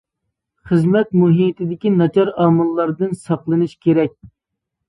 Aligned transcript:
خىزمەت 0.69 1.11
مۇھىتىدىكى 1.23 1.91
ناچار 1.99 2.31
ئامىللاردىن 2.45 3.15
ساقلىنىش 3.27 3.77
كېرەك. 3.87 4.19